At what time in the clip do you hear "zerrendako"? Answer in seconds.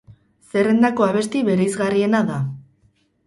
0.53-1.05